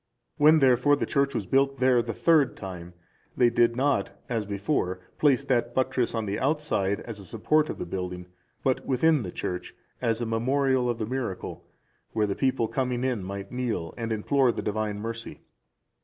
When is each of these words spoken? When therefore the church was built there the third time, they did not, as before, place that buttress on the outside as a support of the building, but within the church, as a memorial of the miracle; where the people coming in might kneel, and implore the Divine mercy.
When 0.37 0.57
therefore 0.57 0.95
the 0.95 1.05
church 1.05 1.35
was 1.35 1.45
built 1.45 1.77
there 1.77 2.01
the 2.01 2.11
third 2.11 2.57
time, 2.57 2.95
they 3.37 3.51
did 3.51 3.75
not, 3.75 4.09
as 4.29 4.47
before, 4.47 4.99
place 5.19 5.43
that 5.43 5.75
buttress 5.75 6.15
on 6.15 6.25
the 6.25 6.39
outside 6.39 7.01
as 7.01 7.19
a 7.19 7.23
support 7.23 7.69
of 7.69 7.77
the 7.77 7.85
building, 7.85 8.25
but 8.63 8.83
within 8.83 9.21
the 9.21 9.31
church, 9.31 9.75
as 10.01 10.19
a 10.19 10.25
memorial 10.25 10.89
of 10.89 10.97
the 10.97 11.05
miracle; 11.05 11.65
where 12.13 12.25
the 12.25 12.33
people 12.33 12.67
coming 12.67 13.03
in 13.03 13.23
might 13.23 13.51
kneel, 13.51 13.93
and 13.95 14.11
implore 14.11 14.51
the 14.51 14.63
Divine 14.63 14.99
mercy. 14.99 15.41